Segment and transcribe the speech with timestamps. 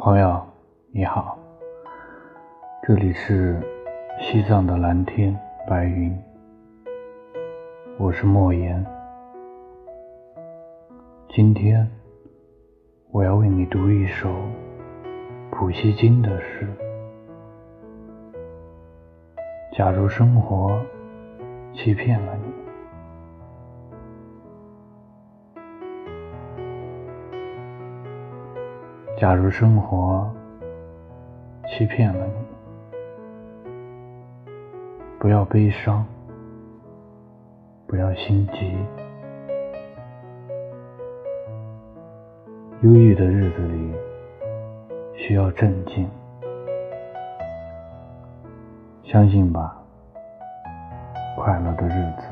[0.00, 0.40] 朋友，
[0.92, 1.36] 你好，
[2.86, 3.60] 这里是
[4.20, 5.36] 西藏的蓝天
[5.68, 6.16] 白云，
[7.98, 8.86] 我是莫言。
[11.28, 11.84] 今天
[13.10, 14.32] 我要为你读一首
[15.50, 16.68] 普希金的诗。
[19.76, 20.80] 假如生活
[21.74, 22.47] 欺骗了你。
[29.20, 30.30] 假如生活
[31.66, 32.32] 欺骗了你，
[35.18, 36.06] 不要悲伤，
[37.88, 38.78] 不要心急。
[42.82, 43.92] 忧郁的日子里
[45.16, 46.08] 需要镇静，
[49.02, 49.76] 相信吧，
[51.36, 52.28] 快乐的日子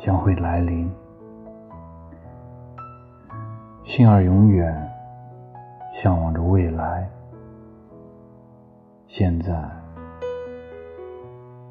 [0.00, 0.92] 将会来临。
[3.86, 4.91] 心儿永远。
[5.92, 7.08] 向往着未来，
[9.06, 9.52] 现在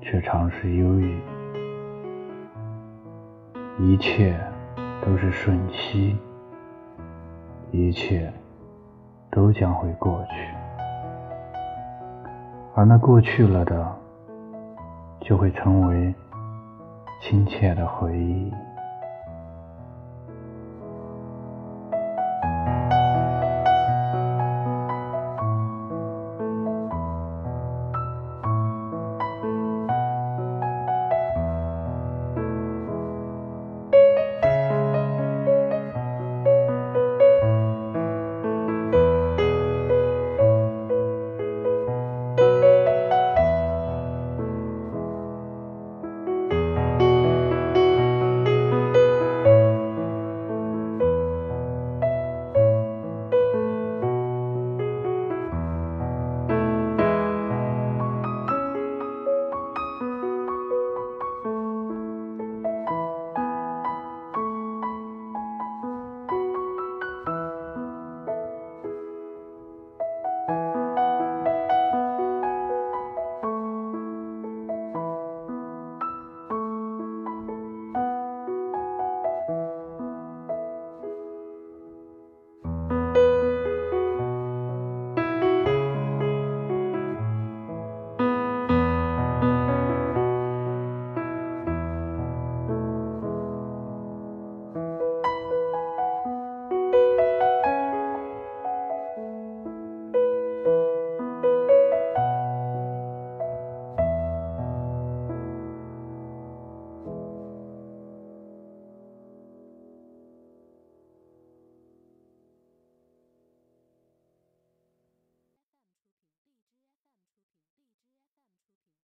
[0.00, 1.20] 却常是忧郁。
[3.78, 4.38] 一切
[5.04, 6.18] 都是瞬息，
[7.70, 8.30] 一切
[9.30, 10.54] 都将会过去，
[12.74, 13.96] 而那过去了的，
[15.20, 16.14] 就会成为
[17.22, 18.52] 亲切的回忆。